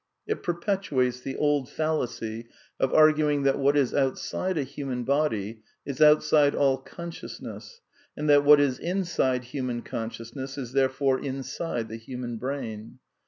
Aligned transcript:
It 0.25 0.41
perpetuates 0.41 1.19
the 1.19 1.35
old 1.37 1.69
fallacy 1.69 2.47
of 2.79 2.91
arguing 2.91 3.41
^ 3.41 3.43
that 3.43 3.59
what 3.59 3.77
is 3.77 3.93
outside 3.93 4.57
a 4.57 4.63
human 4.63 5.03
body 5.03 5.61
is 5.85 6.01
outside 6.01 6.55
all 6.55 6.79
conscious 6.79 7.37
VV 7.37 7.51
^ 7.51 7.55
nesSy 7.55 7.79
and 8.17 8.27
that 8.27 8.43
what 8.43 8.59
is 8.59 8.79
inside 8.79 9.43
human 9.43 9.83
consciousness 9.83 10.57
is 10.57 10.71
there 10.71 10.89
fore 10.89 11.19
inside 11.19 11.87
the 11.87 11.97
human 11.97 12.37
brain. 12.37 12.97